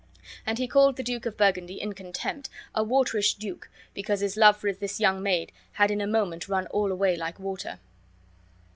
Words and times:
And 0.47 0.57
he 0.57 0.67
called 0.67 0.95
the 0.95 1.03
Duke 1.03 1.27
of 1.27 1.37
Burgundy, 1.37 1.79
in 1.79 1.93
contempt, 1.93 2.49
a 2.73 2.83
waterish 2.83 3.35
duke, 3.35 3.69
because 3.93 4.21
his 4.21 4.35
love 4.35 4.57
for 4.57 4.73
this 4.73 4.99
young 4.99 5.21
maid 5.21 5.51
had 5.73 5.91
in 5.91 6.01
a 6.01 6.07
moment 6.07 6.49
run 6.49 6.65
all 6.73 6.91
away 6.91 7.15
like 7.15 7.39
water. 7.39 7.77